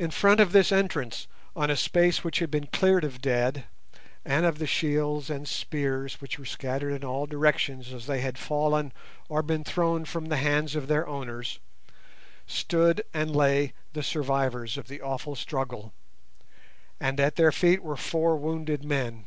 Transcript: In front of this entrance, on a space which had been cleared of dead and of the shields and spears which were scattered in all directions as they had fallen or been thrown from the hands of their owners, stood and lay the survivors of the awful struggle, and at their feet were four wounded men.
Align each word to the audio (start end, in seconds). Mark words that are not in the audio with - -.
In 0.00 0.10
front 0.10 0.40
of 0.40 0.50
this 0.50 0.72
entrance, 0.72 1.28
on 1.54 1.70
a 1.70 1.76
space 1.76 2.24
which 2.24 2.40
had 2.40 2.50
been 2.50 2.66
cleared 2.66 3.04
of 3.04 3.20
dead 3.20 3.66
and 4.24 4.44
of 4.44 4.58
the 4.58 4.66
shields 4.66 5.30
and 5.30 5.46
spears 5.46 6.20
which 6.20 6.40
were 6.40 6.44
scattered 6.44 6.90
in 6.90 7.04
all 7.04 7.26
directions 7.26 7.92
as 7.92 8.06
they 8.06 8.20
had 8.20 8.36
fallen 8.36 8.92
or 9.28 9.40
been 9.44 9.62
thrown 9.62 10.04
from 10.06 10.24
the 10.26 10.38
hands 10.38 10.74
of 10.74 10.88
their 10.88 11.06
owners, 11.06 11.60
stood 12.48 13.04
and 13.14 13.36
lay 13.36 13.74
the 13.92 14.02
survivors 14.02 14.76
of 14.76 14.88
the 14.88 15.00
awful 15.00 15.36
struggle, 15.36 15.92
and 16.98 17.20
at 17.20 17.36
their 17.36 17.52
feet 17.52 17.80
were 17.80 17.96
four 17.96 18.36
wounded 18.36 18.82
men. 18.84 19.26